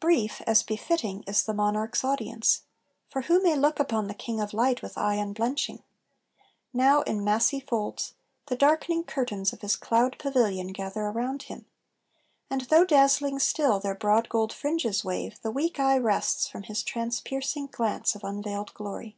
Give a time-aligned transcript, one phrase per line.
[0.00, 2.62] Brief, as befitting, is the monarch's audience;
[3.08, 5.84] For who may look upon the King of light With eye unblenching?
[6.72, 8.14] Now in massy folds,
[8.46, 11.66] The darkening curtains of his cloud pavilion Gather around him;
[12.50, 16.82] and though dazzling still Their broad gold fringes wave, the weak eye rests From his
[16.82, 19.16] transpiercing glance of unveiled glory.